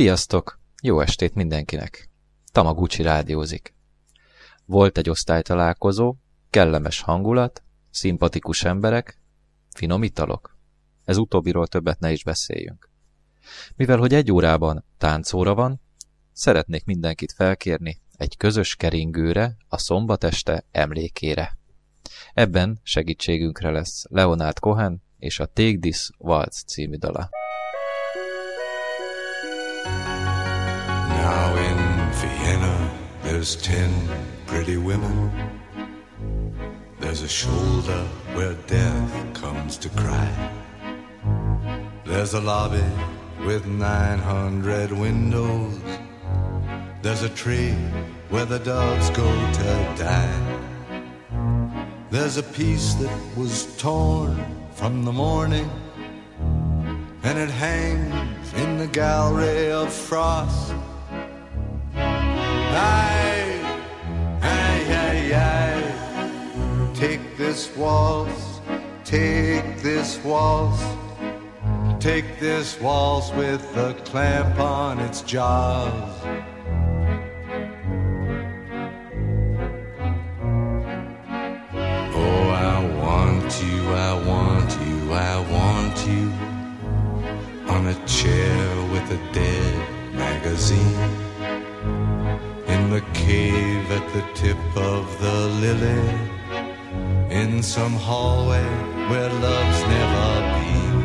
[0.00, 0.58] Sziasztok!
[0.82, 2.08] Jó estét mindenkinek!
[2.52, 3.74] Tamaguchi rádiózik.
[4.66, 6.14] Volt egy osztálytalálkozó,
[6.50, 9.20] kellemes hangulat, szimpatikus emberek,
[9.74, 10.58] finom italok.
[11.04, 12.90] Ez utóbbiról többet ne is beszéljünk.
[13.76, 15.80] Mivel, hogy egy órában táncóra van,
[16.32, 21.58] szeretnék mindenkit felkérni egy közös keringőre a szombat este emlékére.
[22.34, 27.28] Ebben segítségünkre lesz Leonard Cohen és a Take This Waltz című dala.
[31.08, 31.76] Now in
[32.20, 32.90] Vienna,
[33.22, 33.90] there's ten
[34.46, 35.59] pretty women.
[37.10, 38.02] There's a shoulder
[38.34, 40.30] where death comes to cry.
[42.04, 42.84] There's a lobby
[43.44, 45.76] with 900 windows.
[47.02, 47.74] There's a tree
[48.28, 50.40] where the dogs go to die.
[52.10, 54.38] There's a piece that was torn
[54.74, 55.68] from the morning,
[57.24, 60.72] and it hangs in the gallery of frost.
[61.92, 63.60] Aye,
[64.42, 65.79] aye, aye, aye.
[67.00, 68.60] Take this waltz,
[69.04, 70.84] take this waltz,
[71.98, 76.20] take this waltz with a clamp on its jaws.
[82.22, 86.30] Oh, I want you, I want you, I want you
[87.72, 91.00] on a chair with a dead magazine
[92.66, 96.39] in the cave at the tip of the lily,
[97.30, 98.64] in some hallway
[99.08, 100.96] where love's never been,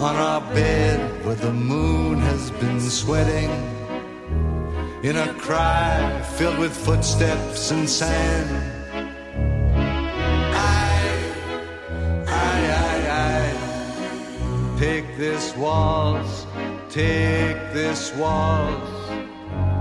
[0.00, 3.50] on our bed where the moon has been sweating,
[5.02, 8.50] in a cry filled with footsteps and sand.
[10.54, 11.32] Aye,
[12.26, 14.76] aye, aye, aye.
[14.78, 16.46] Take this waltz,
[16.88, 18.98] take this waltz.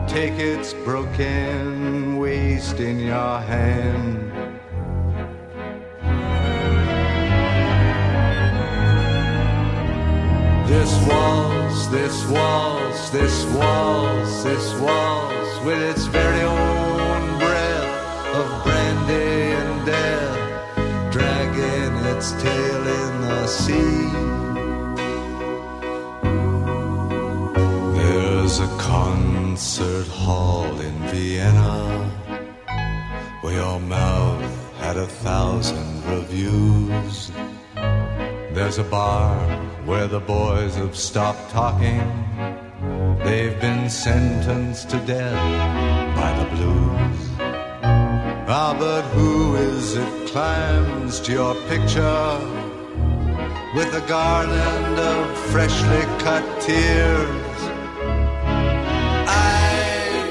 [0.09, 4.28] Take its broken waist in your hand.
[10.69, 19.53] This waltz, this waltz, this waltz, this waltz, with its very own breath of brandy
[19.61, 24.09] and death, dragging its tail in the sea.
[27.97, 32.11] There's a concert hall in Vienna
[33.41, 37.31] where your mouth had a thousand reviews.
[38.53, 39.35] There's a bar
[39.89, 41.99] where the boys have stopped talking.
[43.23, 47.21] They've been sentenced to death by the blues.
[48.47, 52.29] Ah, but who is it climbs to your picture
[53.75, 57.59] with a garland of freshly cut tears?
[59.43, 60.21] Aye,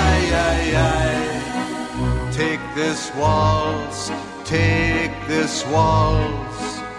[0.00, 2.30] aye, aye, aye.
[2.32, 4.10] Take this waltz,
[4.44, 6.49] take this waltz,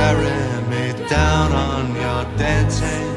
[0.00, 3.12] Carry me down on your dancing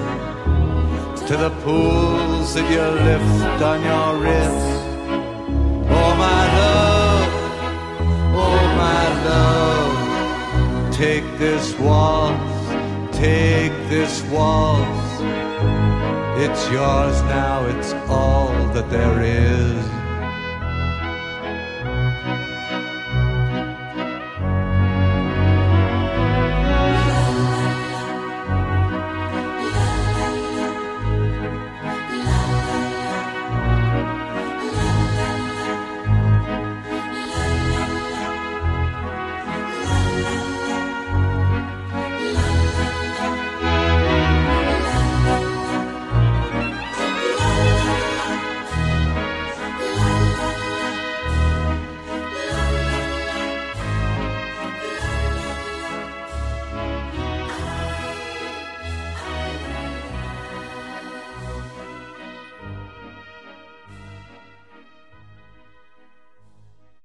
[1.28, 4.68] to the pools that you lift on your wrist.
[6.00, 7.30] Oh, my love,
[8.46, 15.08] oh, my love, take this waltz, take this waltz.
[16.44, 20.03] It's yours now, it's all that there is.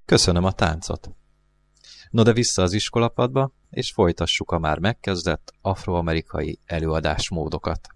[0.08, 1.10] Köszönöm a táncot.
[2.10, 7.88] No de vissza az iskolapadba, és folytassuk a már megkezdett afroamerikai előadásmódokat.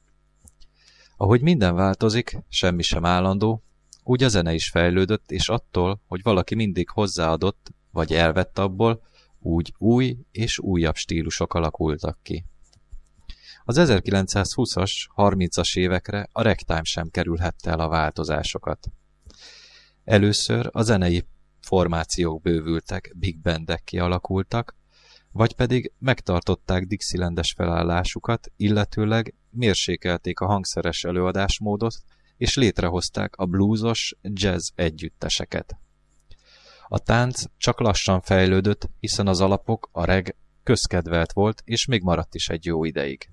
[1.16, 3.62] Ahogy minden változik, semmi sem állandó,
[4.02, 9.02] úgy a zene is fejlődött, és attól, hogy valaki mindig hozzáadott, vagy elvett abból,
[9.38, 12.44] úgy új és újabb stílusok alakultak ki.
[13.64, 18.88] Az 1920-as, 30-as évekre a ragtime sem kerülhette el a változásokat.
[20.04, 21.24] Először a zenei
[21.62, 24.76] formációk bővültek, big bandek kialakultak,
[25.32, 31.94] vagy pedig megtartották Dixielandes felállásukat, illetőleg mérsékelték a hangszeres előadásmódot,
[32.36, 35.76] és létrehozták a bluesos jazz együtteseket.
[36.88, 42.34] A tánc csak lassan fejlődött, hiszen az alapok, a reg közkedvelt volt, és még maradt
[42.34, 43.30] is egy jó ideig.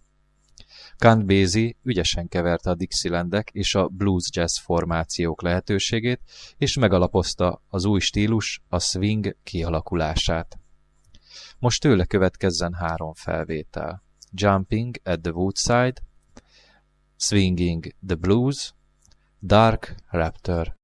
[1.00, 6.22] Count Basie ügyesen keverte a Dixielandek és a blues jazz formációk lehetőségét,
[6.58, 10.60] és megalapozta az új stílus, a swing kialakulását.
[11.60, 14.04] Most tőle következzen három felvétel.
[14.32, 15.94] Jumping at the Woodside,
[17.16, 18.74] Swinging the Blues,
[19.42, 20.76] Dark Raptor.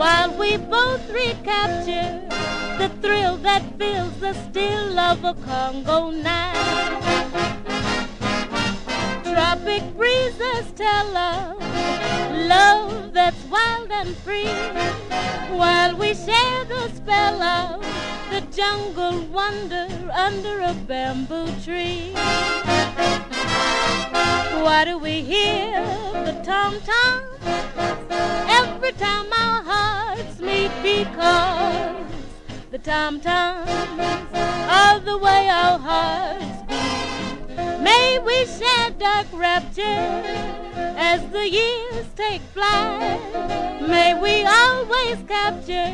[0.00, 2.22] while we both recapture
[2.78, 7.02] the thrill that fills the still of a Congo night.
[9.22, 11.54] Tropic breezes tell us
[12.48, 14.54] love that's wild and free
[15.60, 17.82] while we share the spell of
[18.30, 22.14] the jungle wonder under a bamboo tree.
[24.12, 25.82] Why do we hear
[26.24, 27.22] the tom tom
[28.48, 30.70] every time our hearts meet?
[30.82, 32.06] Because
[32.70, 33.70] the tom toms
[34.68, 36.44] are the way our hearts.
[37.80, 40.22] May we share dark rapture
[40.96, 43.20] as the years take flight.
[43.80, 45.92] May we always capture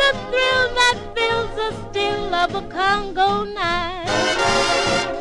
[0.00, 5.17] the thrill that fills us still of a Congo night.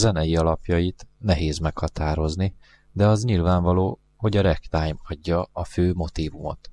[0.00, 2.54] Zenei alapjait nehéz meghatározni,
[2.92, 6.70] de az nyilvánvaló, hogy a ragtime adja a fő motívumot.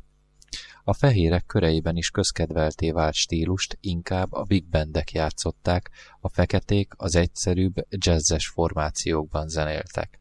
[0.84, 7.16] A fehérek köreiben is közkedvelté vált stílust inkább a big bandek játszották, a feketék az
[7.16, 10.20] egyszerűbb jazzes formációkban zenéltek.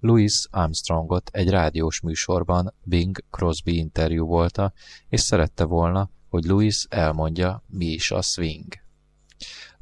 [0.00, 4.72] Louis Armstrongot egy rádiós műsorban Bing Crosby interjú volta,
[5.08, 8.74] és szerette volna, hogy Louis elmondja, mi is a swing.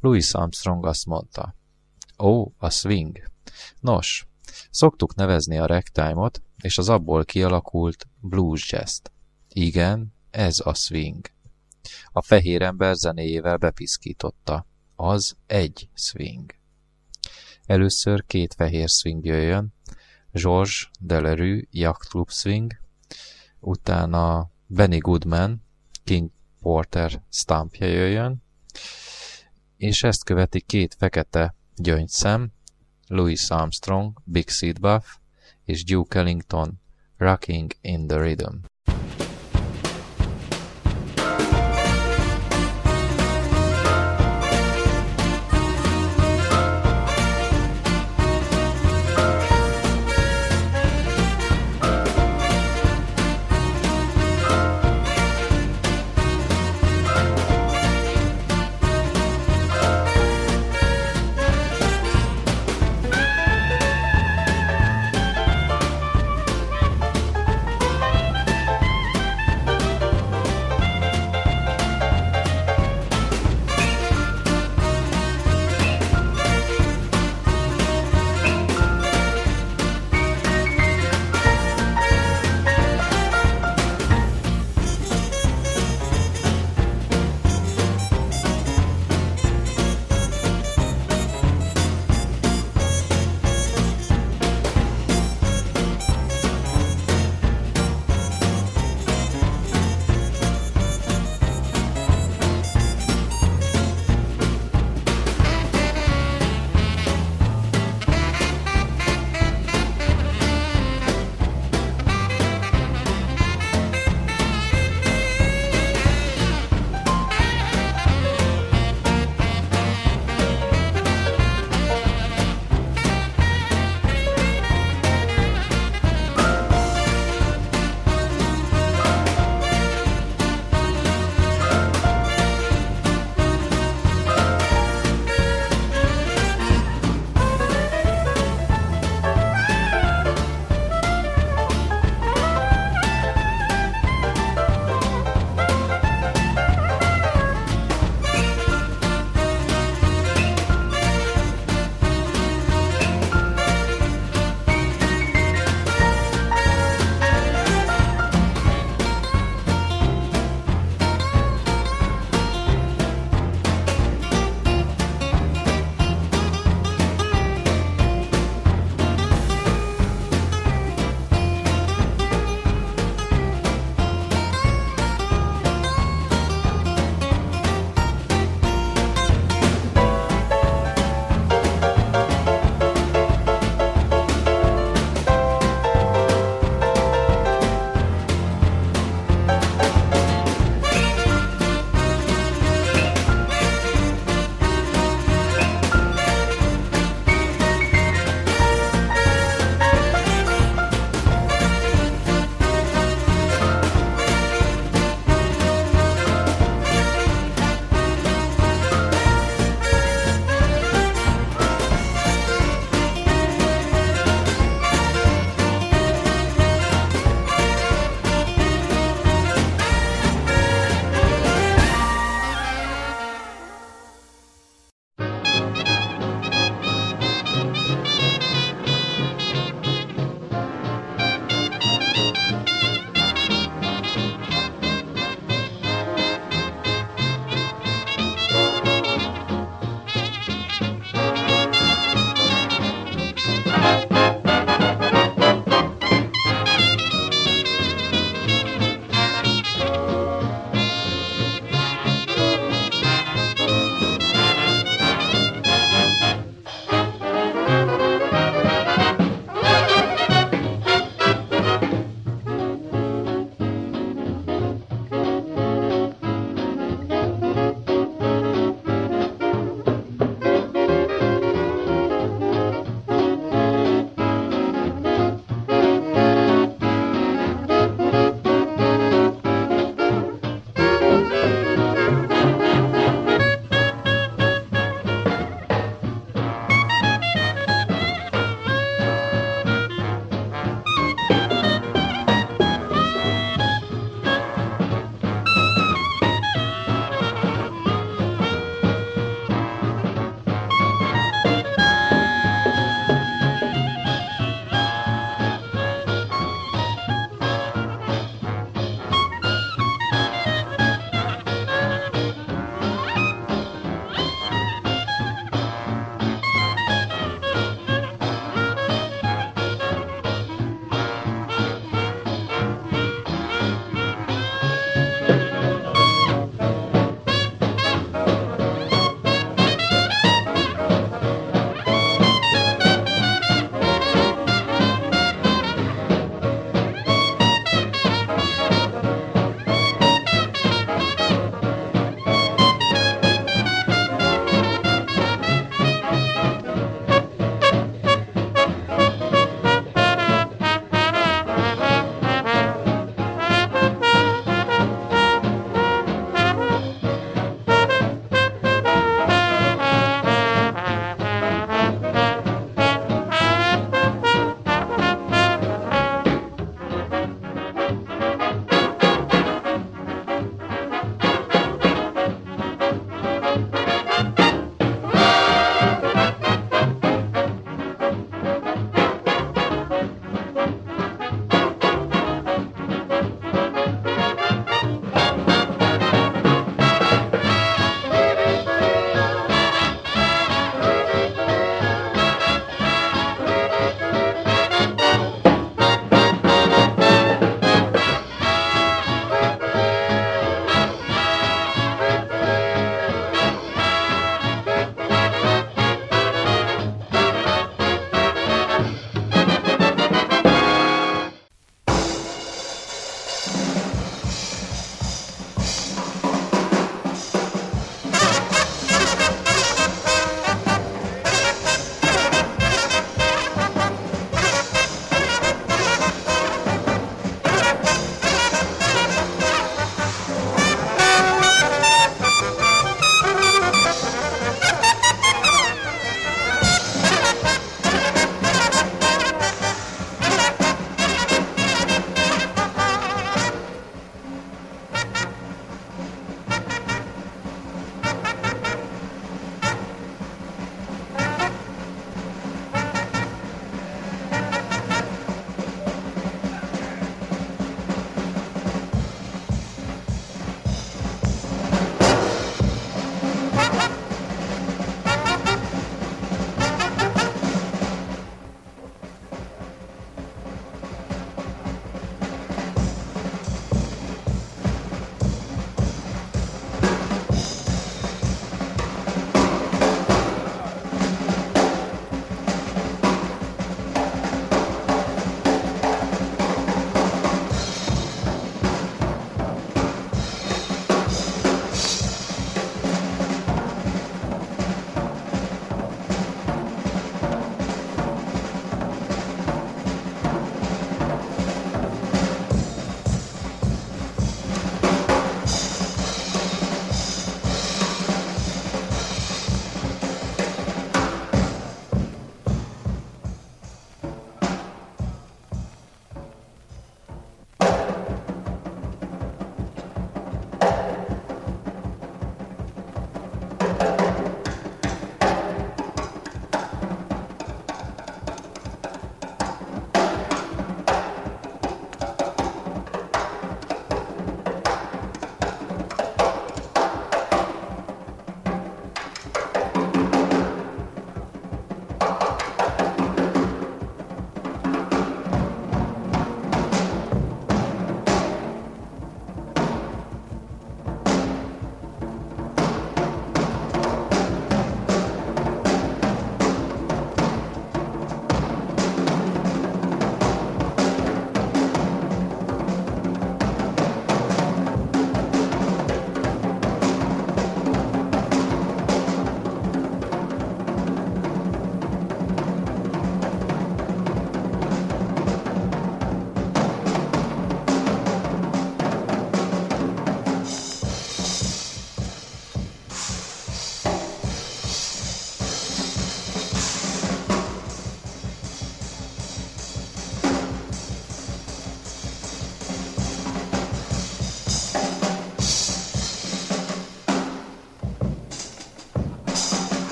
[0.00, 1.54] Louis Armstrong azt mondta,
[2.18, 3.30] Ó, a swing.
[3.80, 4.26] Nos,
[4.70, 9.12] szoktuk nevezni a ragtime-ot és az abból kialakult blues jazz-t.
[9.48, 11.30] Igen, ez a swing.
[12.12, 14.66] A fehér ember zenéjével bepiszkította.
[14.96, 16.54] Az egy swing.
[17.66, 19.74] Először két fehér swing jöjjön,
[20.32, 22.72] George Delerue Yacht Club Swing,
[23.60, 25.62] utána Benny Goodman
[26.04, 28.42] King Porter Stampja jöjjön,
[29.76, 32.52] és ezt követi két fekete gyöngyszem,
[33.06, 35.04] Louis Armstrong, Big Seed Buff
[35.64, 36.80] és Duke Ellington,
[37.16, 38.56] Rocking in the Rhythm.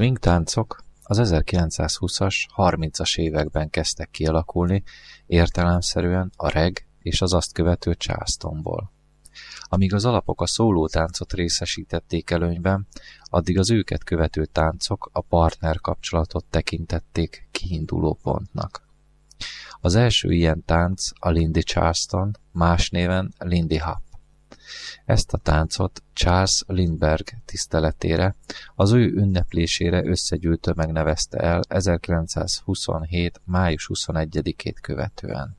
[0.00, 4.82] Swing táncok az 1920-as, 30-as években kezdtek kialakulni,
[5.26, 8.92] értelemszerűen a reg és az azt követő Charlestonból.
[9.62, 12.86] Amíg az alapok a szólótáncot részesítették előnyben,
[13.24, 18.82] addig az őket követő táncok a partner kapcsolatot tekintették kiinduló pontnak.
[19.80, 24.09] Az első ilyen tánc a Lindy Charleston, más néven Lindy Hop.
[25.04, 28.36] Ezt a táncot Charles Lindbergh tiszteletére,
[28.74, 33.40] az ő ünneplésére összegyűlt tömeg nevezte el 1927.
[33.44, 35.56] május 21-ét követően.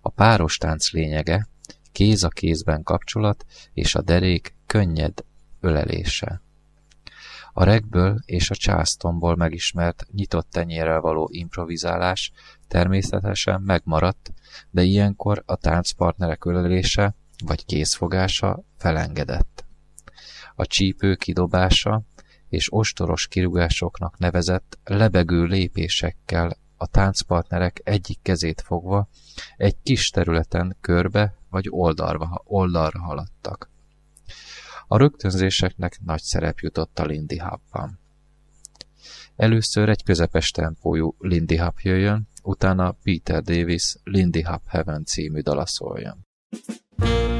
[0.00, 1.48] A páros tánc lényege
[1.92, 5.24] kéz a kézben kapcsolat és a derék könnyed
[5.60, 6.40] ölelése.
[7.52, 12.32] A regből és a császtomból megismert nyitott tenyérrel való improvizálás
[12.68, 14.32] természetesen megmaradt,
[14.70, 19.64] de ilyenkor a táncpartnerek ölelése vagy kézfogása felengedett.
[20.54, 22.02] A csípő kidobása
[22.48, 29.08] és ostoros kirúgásoknak nevezett lebegő lépésekkel a táncpartnerek egyik kezét fogva
[29.56, 33.70] egy kis területen körbe vagy oldalra, oldalra haladtak.
[34.86, 37.98] A rögtönzéseknek nagy szerep jutott a Lindy Hopban.
[39.36, 45.66] Először egy közepes tempójú Lindy Hop jöjjön, utána Peter Davis Lindy Hop Heaven című dala
[45.66, 46.26] szóljon.
[46.98, 47.35] Hey,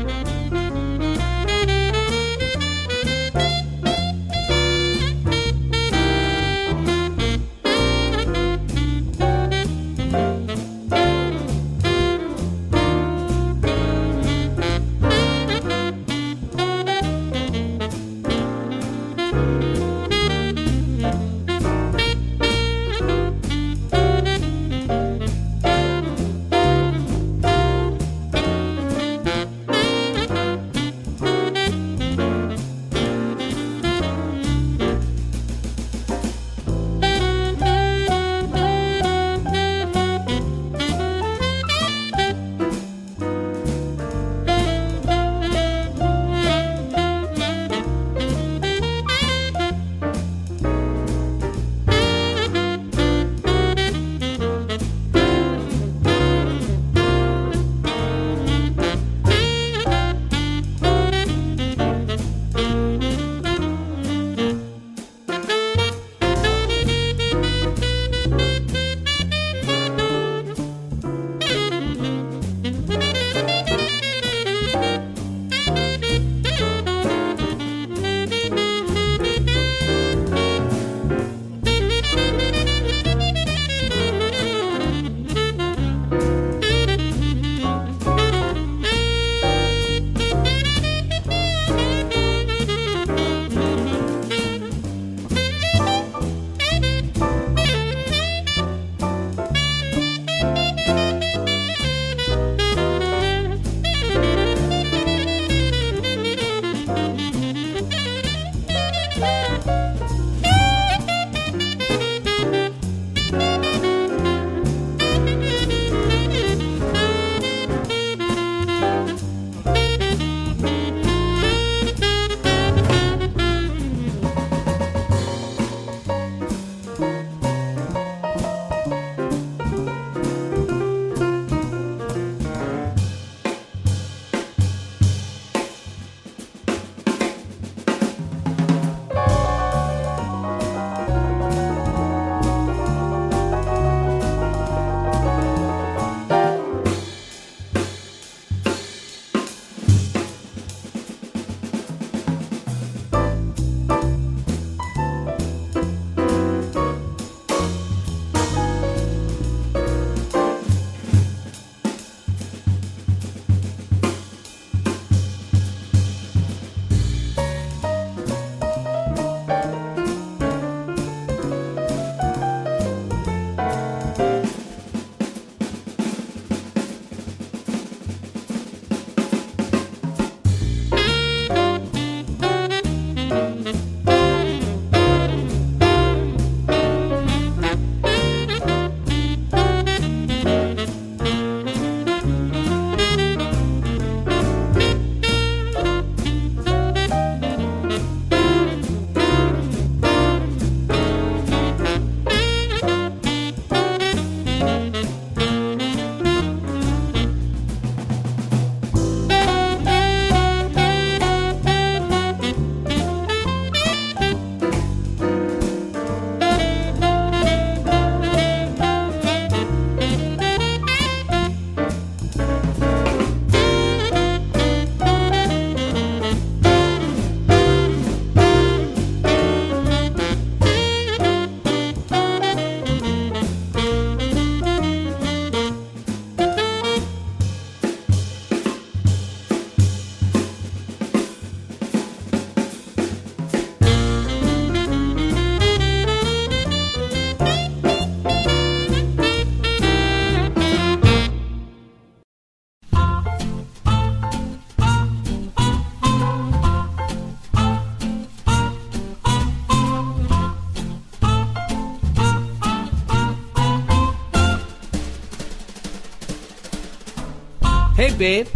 [268.19, 268.49] babe.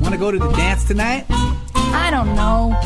[0.00, 1.26] Want to go to the dance tonight?
[1.74, 2.78] I don't know.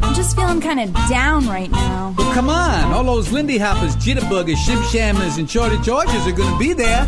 [0.00, 2.14] I'm just feeling kind of down right now.
[2.16, 2.92] Well, come on.
[2.92, 7.06] All those Lindy Hoppers, Jitterbuggers, Shim Shammers, and Shorty Georges are going to be there.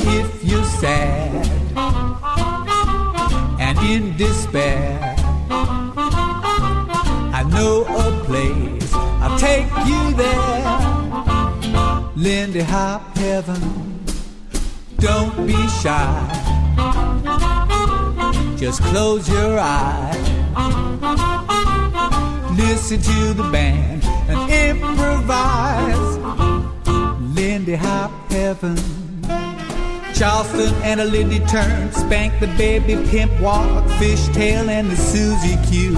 [0.00, 1.46] If you're sad
[3.60, 5.16] and in despair,
[7.34, 8.92] I know a place.
[8.94, 10.98] I'll take you there.
[12.16, 13.77] Lindy Hop Heaven.
[15.48, 16.76] Be shy.
[18.58, 20.28] Just close your eyes.
[22.54, 26.18] Listen to the band and improvise.
[27.34, 28.76] Lindy Hop Heaven.
[30.12, 31.92] Charleston and a Lindy turn.
[31.92, 33.86] Spank the baby pimp walk.
[33.92, 35.92] Fishtail and the Susie Q.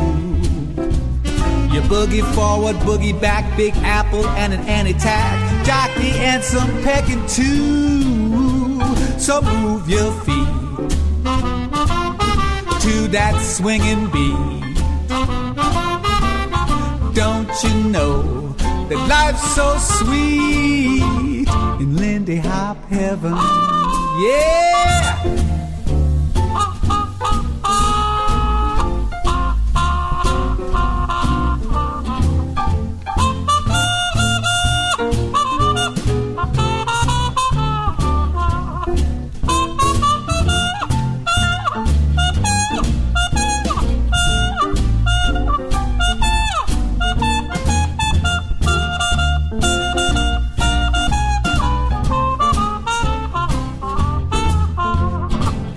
[1.74, 8.19] You boogie forward, boogie back, Big Apple and an anti-tack, jockey and some pecking too.
[9.18, 10.48] So move your feet
[12.84, 14.60] to that swinging beat.
[17.14, 18.54] Don't you know
[18.88, 21.48] that life's so sweet
[21.80, 23.34] in Lindy Hop heaven?
[24.24, 25.49] Yeah.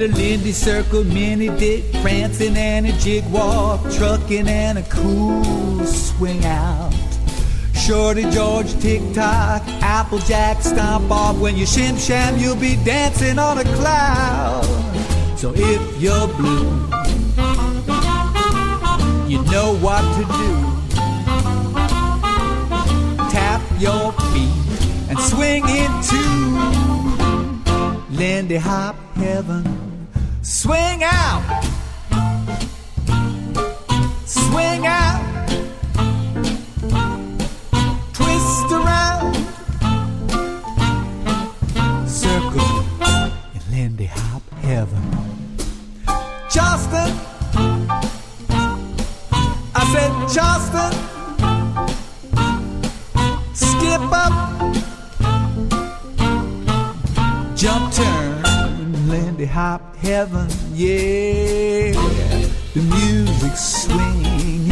[0.04, 6.44] The Lindy Circle, mini dick, prancing and a jig walk, trucking and a cool swing
[6.44, 6.92] out.
[7.74, 11.38] Shorty George, tick tock, Applejack, stomp off.
[11.38, 14.66] When you shim sham, you'll be dancing on a cloud.
[15.38, 16.66] So if you're blue,
[19.30, 20.52] you know what to do.
[23.32, 24.52] Tap your feet
[25.10, 26.22] and swing into
[28.10, 29.83] Lindy Hop Heaven.
[30.64, 31.44] Swing out,
[34.26, 35.23] swing out,
[59.98, 61.92] Heaven, yeah.
[62.74, 64.68] The music's swinging,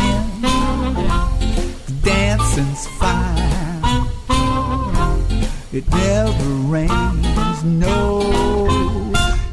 [1.86, 4.07] the dancing's fine.
[5.72, 8.22] It never rains, no,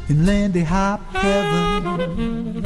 [0.09, 2.63] in Lindy Hop Heaven.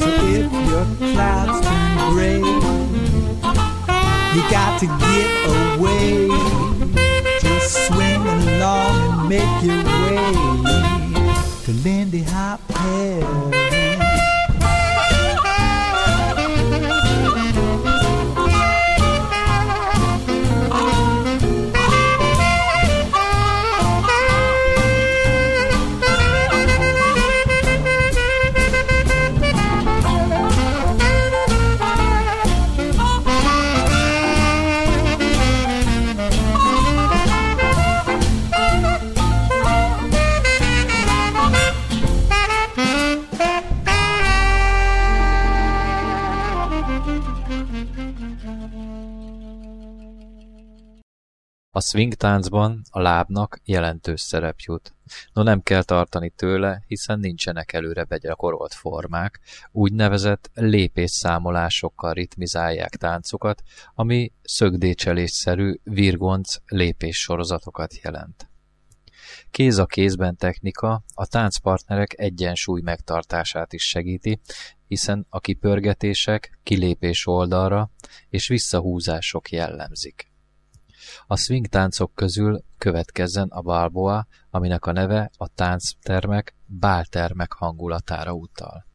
[0.00, 0.08] So
[0.38, 2.40] if your clouds turn gray,
[4.34, 5.30] you got to get
[5.78, 6.28] away.
[7.40, 10.75] Just swing along and make your way
[12.56, 13.75] Hop
[51.96, 54.94] swing táncban a lábnak jelentős szerep jut.
[55.32, 59.40] No nem kell tartani tőle, hiszen nincsenek előre begyakorolt formák,
[59.72, 63.62] úgynevezett lépésszámolásokkal ritmizálják táncokat,
[63.94, 68.48] ami szögdécselésszerű virgonc lépéssorozatokat jelent.
[69.50, 74.40] Kéz a kézben technika a táncpartnerek egyensúly megtartását is segíti,
[74.86, 77.90] hiszen a kipörgetések kilépés oldalra
[78.28, 80.34] és visszahúzások jellemzik.
[81.26, 88.86] A swing táncok közül következzen a balboa, aminek a neve a tánctermek báltermek hangulatára utal.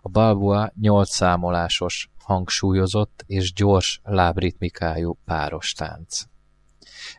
[0.00, 6.22] A balboa nyolc számolásos, hangsúlyozott és gyors lábritmikájú páros tánc.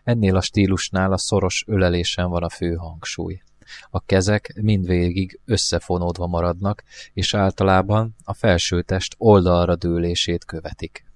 [0.03, 3.41] Ennél a stílusnál a szoros ölelésen van a fő hangsúly.
[3.89, 11.10] A kezek mindvégig összefonódva maradnak, és általában a felsőtest oldalra dőlését követik.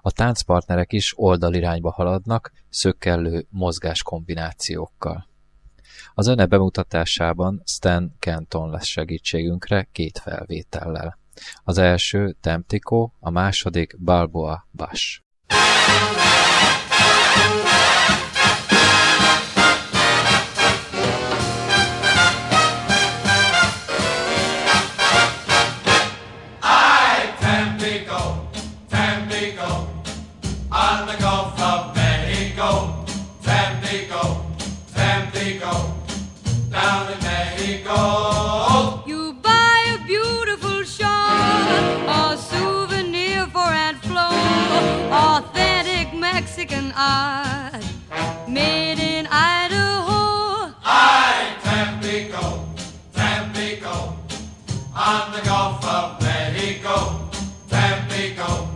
[0.00, 5.28] A táncpartnerek is oldalirányba haladnak, szökkellő mozgáskombinációkkal.
[6.14, 11.18] A zene bemutatásában Stan Kenton lesz segítségünkre két felvétellel.
[11.64, 15.20] Az első Temtico, a második Balboa Bash.
[47.00, 47.82] Art
[48.46, 50.74] made in Idaho.
[50.84, 52.44] I, Tampico,
[53.14, 53.94] Tampico,
[54.94, 56.94] on the Gulf of Mexico.
[57.68, 58.68] Tampico,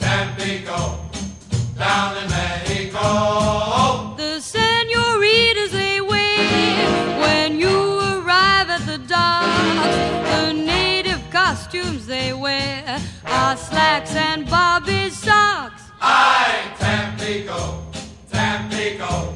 [0.00, 0.98] Tampico,
[1.78, 4.14] down in Mexico.
[4.16, 7.78] The senoritas they wait when you
[8.12, 9.96] arrive at the docks.
[10.32, 14.48] The native costumes they wear are slacks and.
[14.50, 14.97] I,
[17.28, 17.84] Tampico,
[18.32, 19.34] Tampico,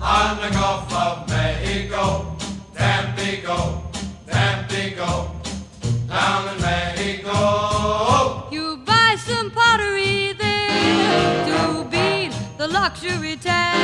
[0.00, 2.36] on the Gulf of Mexico.
[2.72, 3.82] Tampico,
[4.24, 5.32] Tampico,
[6.06, 8.46] down in Mexico.
[8.52, 13.76] You buy some pottery there to beat the luxury tax.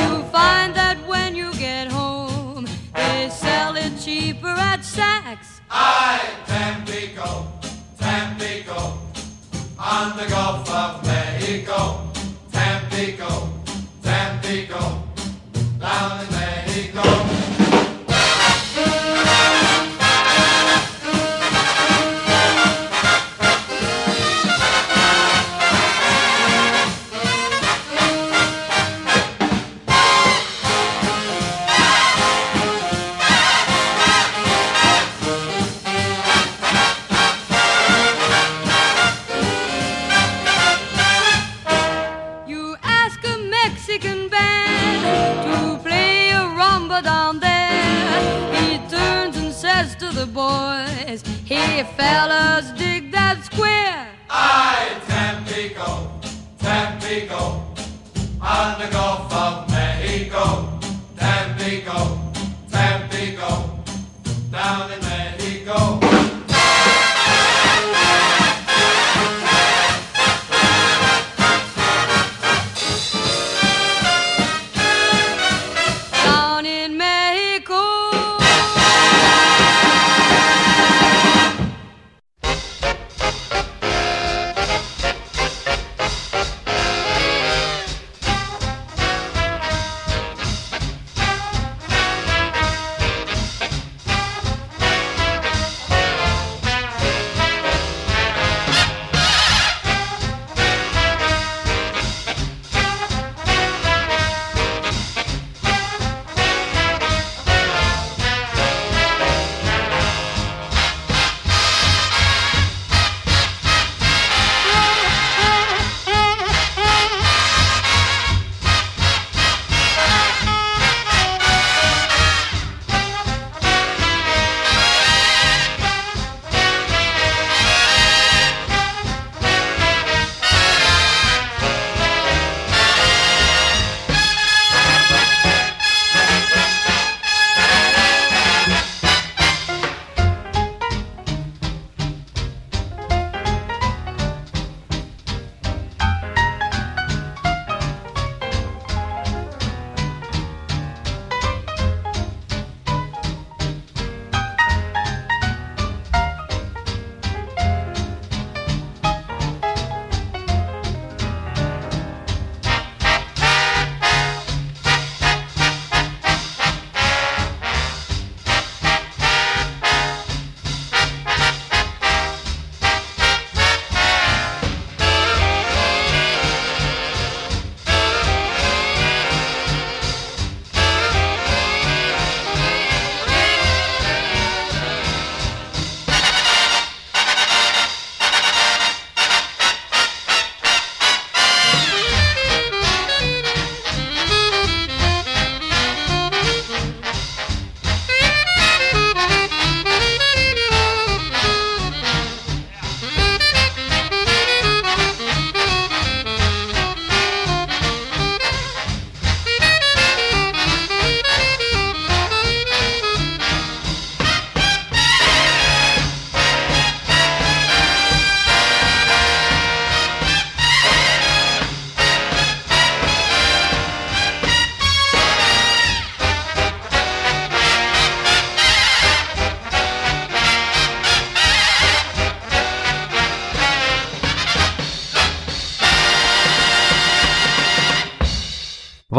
[0.00, 5.60] You find that when you get home, they sell it cheaper at Saks.
[5.70, 7.52] I, Tampico,
[7.98, 8.98] Tampico,
[9.78, 12.05] on the Gulf of Mexico.
[51.76, 54.08] Hey fellas, dig that square.
[54.30, 56.10] I, Tampico,
[56.58, 57.64] Tampico,
[58.40, 59.25] on the Gulf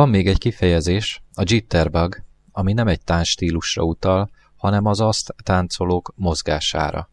[0.07, 6.13] Van még egy kifejezés, a jitterbug, ami nem egy táncstílusra utal, hanem az azt táncolók
[6.15, 7.09] mozgására.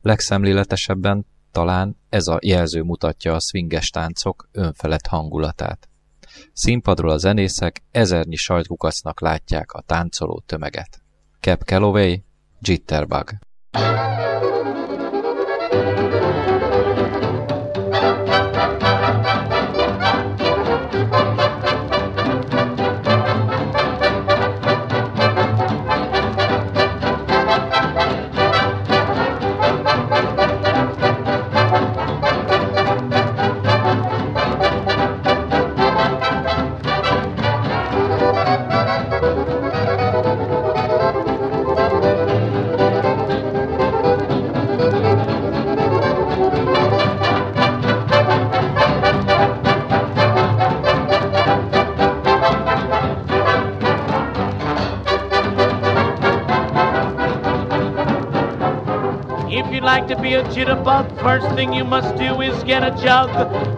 [0.00, 5.88] Legszemléletesebben talán ez a jelző mutatja a swinges táncok önfelett hangulatát.
[6.52, 11.02] Színpadról a zenészek ezernyi sajtkukacnak látják a táncoló tömeget.
[11.40, 12.24] Cap Calloway,
[12.60, 13.30] Jitterbug.
[13.72, 14.63] You'd
[60.04, 63.30] like to be a jitterbug, first thing you must do is get a jug.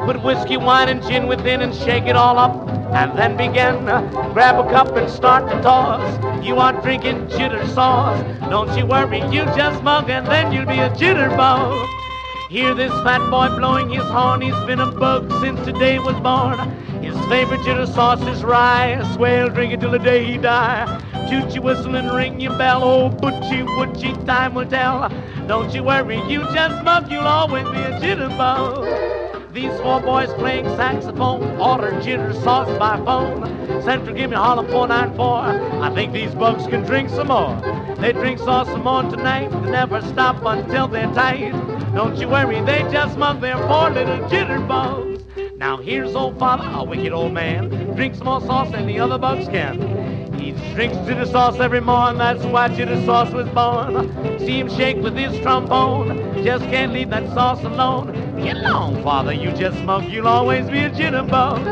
[0.07, 2.69] Put whiskey, wine, and gin within and shake it all up.
[2.93, 3.85] And then begin.
[4.33, 6.03] Grab a cup and start to toss.
[6.45, 8.21] You are drinking jitter sauce.
[8.51, 12.06] Don't you worry, you just mug and then you'll be a jitterbug.
[12.49, 14.41] Hear this fat boy blowing his horn.
[14.41, 16.57] He's been a bug since the day was born.
[17.03, 19.03] His favorite jitter sauce is rye.
[19.15, 20.87] Swell, drink it till the day he die.
[21.29, 22.85] Toot your whistle and ring your bell.
[22.85, 25.09] Oh, butchie, wutchie, time will tell.
[25.49, 27.11] Don't you worry, you just mug.
[27.11, 29.16] You'll always be a jitterbug.
[29.57, 33.43] These four boys playing saxophone order jitter sauce by phone.
[33.81, 35.83] Central, give me holler 494.
[35.83, 37.59] I think these bugs can drink some more.
[37.97, 39.49] They drink sauce some more tonight.
[39.49, 41.53] They never stop until they're tight.
[41.95, 45.57] Don't you worry, they just mug their four little jitterbugs.
[45.57, 49.49] Now here's old father, a wicked old man, drinks more sauce than the other bugs
[49.49, 50.16] can.
[50.47, 54.39] He drinks jitter sauce every morning, that's why jitter sauce was born.
[54.39, 58.13] See him shake with his trombone, just can't leave that sauce alone.
[58.41, 61.65] Get along, father, you just mug, you'll always be a jitterbug.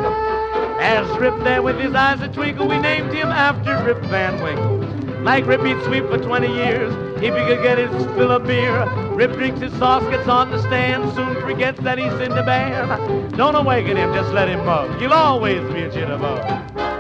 [0.81, 5.23] There's Rip there with his eyes a twinkle, we named him after Rip Van Winkle.
[5.23, 8.91] Like Rip, he'd sweep for 20 years if he could get his fill of beer.
[9.15, 13.37] Rip drinks his sauce, gets on the stand, soon forgets that he's in the band.
[13.37, 15.01] Don't awaken him, just let him mug.
[15.01, 16.94] You'll always be a jitterbug.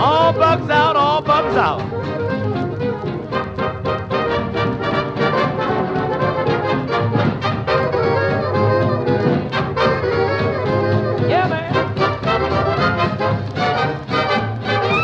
[0.00, 1.80] All bugs out, all bugs out.
[11.28, 11.76] Yeah, man.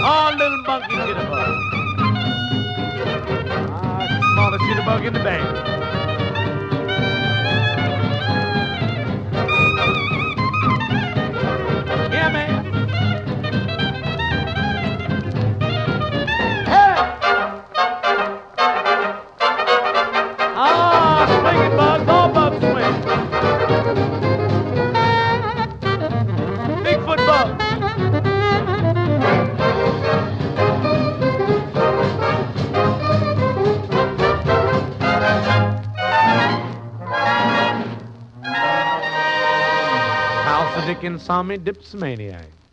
[0.05, 1.27] All little.
[3.71, 4.65] Ah, smallest
[5.07, 5.84] in the band.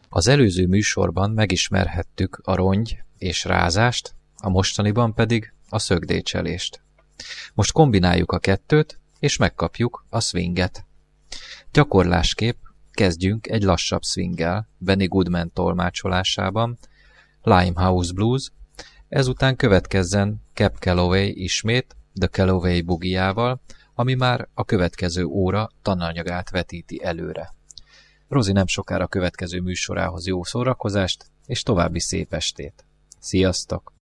[0.09, 6.81] Az előző műsorban megismerhettük a rongy és rázást, a mostaniban pedig a szögdécselést.
[7.53, 10.85] Most kombináljuk a kettőt, és megkapjuk a swinget.
[11.71, 12.57] Gyakorlásképp
[12.91, 16.77] kezdjünk egy lassabb swinggel, Benny Goodman tolmácsolásában,
[17.41, 18.51] Limehouse Blues,
[19.09, 23.61] ezután következzen Cap Calloway ismét, The Calloway bugiával,
[23.95, 27.53] ami már a következő óra tananyagát vetíti előre.
[28.31, 32.85] Rozi nem sokára következő műsorához jó szórakozást, és további szép estét.
[33.19, 33.93] Sziasztok!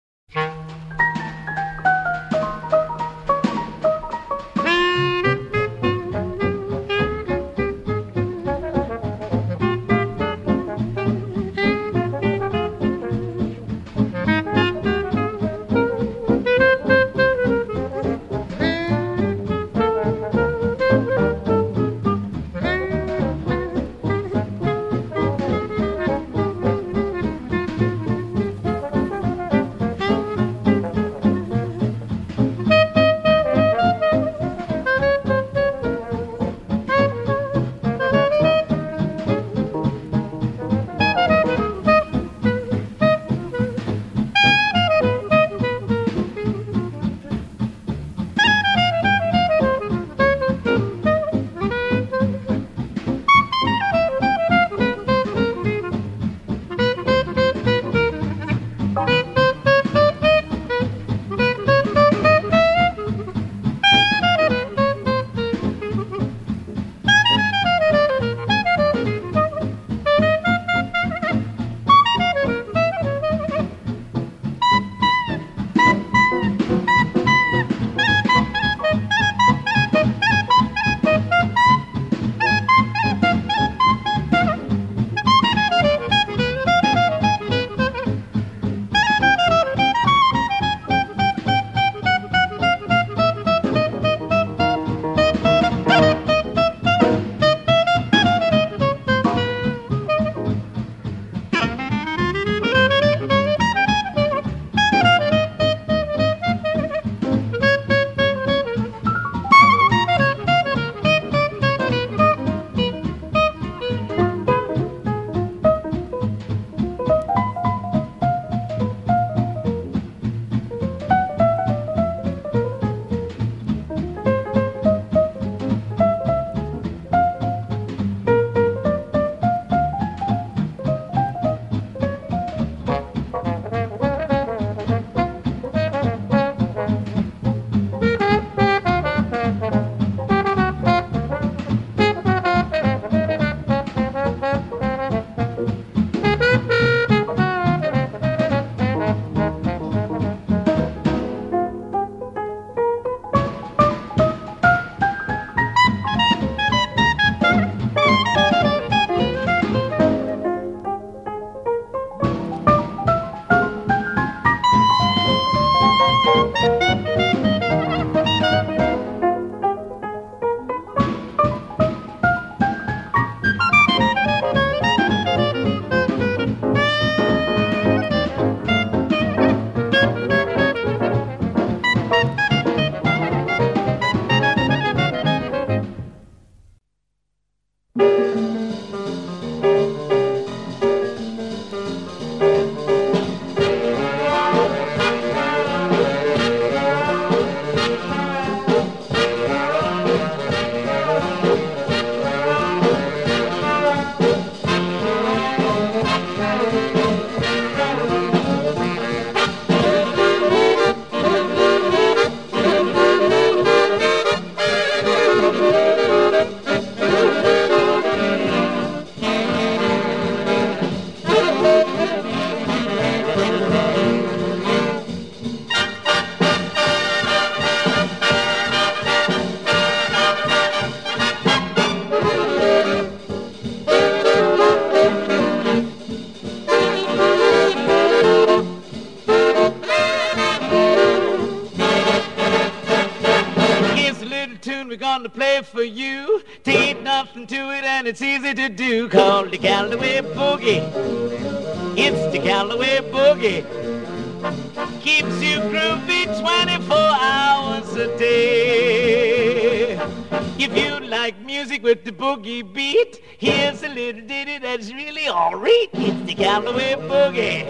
[262.63, 265.89] Beat, here's a little ditty that's really alright.
[265.93, 267.65] It's the Calloway Boogie.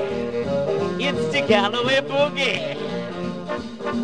[1.01, 2.76] It's the Calloway Boogie.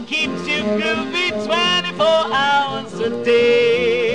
[0.07, 4.14] Keeps you groovy 24 hours a day.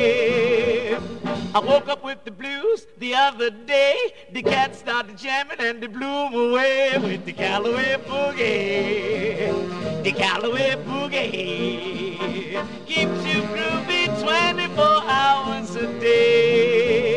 [1.55, 3.95] I woke up with the blues the other day.
[4.31, 10.03] The cat started jamming and they blew away with the Calloway Boogie.
[10.03, 17.08] The Calloway Boogie keeps you groovy 24 hours a day.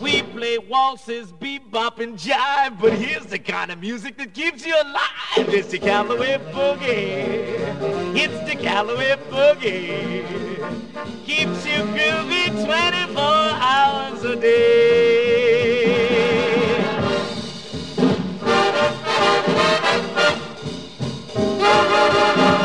[0.00, 4.74] We play waltzes, bebop, and jive, but here's the kind of music that keeps you
[4.74, 5.48] alive.
[5.48, 8.16] It's the Calloway Boogie.
[8.16, 10.24] It's the Calloway Boogie.
[11.24, 15.58] Keeps you groovy 24 hours a day.
[21.60, 22.57] If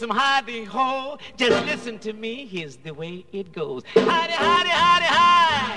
[0.00, 2.46] some hidey ho, just listen to me.
[2.46, 3.82] Here's the way it goes.
[3.94, 5.76] Hidey, hidey, hidey, hi.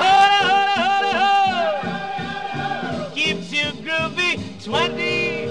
[0.00, 1.12] Holy, holy, holy,
[3.04, 3.10] ho.
[3.14, 5.49] Keeps you groovy 24